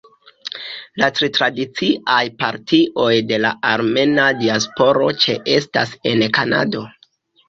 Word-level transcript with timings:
La 1.01 1.07
tri 1.17 1.27
tradiciaj 1.33 2.21
partioj 2.39 3.09
de 3.31 3.39
la 3.43 3.51
armena 3.73 4.25
diasporo 4.39 5.11
ĉeestas 5.27 5.93
en 6.13 6.25
Kanado. 6.39 6.83